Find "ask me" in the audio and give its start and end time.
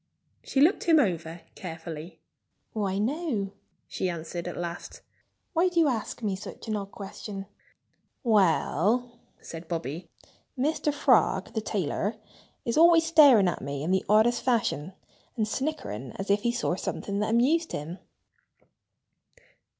5.87-6.35